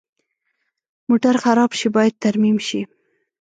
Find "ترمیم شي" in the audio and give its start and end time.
2.23-2.81